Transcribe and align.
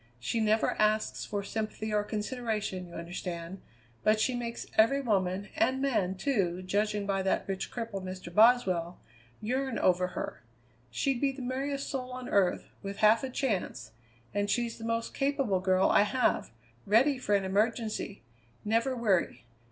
She 0.19 0.39
never 0.39 0.71
asks 0.81 1.25
for 1.25 1.43
sympathy 1.43 1.93
or 1.93 2.03
consideration, 2.03 2.87
you 2.87 2.95
understand, 2.95 3.61
but 4.01 4.19
she 4.19 4.33
makes 4.33 4.65
every 4.75 4.99
woman, 4.99 5.49
and 5.55 5.79
man, 5.79 6.15
too, 6.15 6.63
judging 6.63 7.05
by 7.05 7.21
that 7.21 7.47
rich 7.47 7.69
cripple, 7.71 8.01
Mr. 8.01 8.33
Boswell, 8.33 8.99
yearn 9.41 9.77
over 9.77 10.07
her. 10.17 10.41
She'd 10.89 11.21
be 11.21 11.31
the 11.31 11.43
merriest 11.43 11.87
soul 11.87 12.11
on 12.13 12.27
earth, 12.29 12.65
with 12.81 12.97
half 12.97 13.23
a 13.23 13.29
chance, 13.29 13.91
and 14.33 14.49
she's 14.49 14.79
the 14.79 14.85
most 14.85 15.13
capable 15.13 15.59
girl 15.59 15.89
I 15.91 16.01
have: 16.01 16.49
ready 16.87 17.19
for 17.19 17.35
an 17.35 17.45
emergency; 17.45 18.23
never 18.65 18.95
weary. 18.95 19.45